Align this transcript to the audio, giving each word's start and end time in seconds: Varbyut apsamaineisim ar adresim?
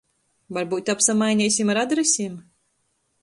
Varbyut 0.55 0.89
apsamaineisim 0.93 1.71
ar 1.73 1.79
adresim? 1.81 2.39